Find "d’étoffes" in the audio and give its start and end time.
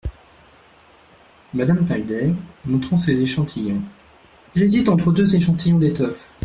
5.77-6.33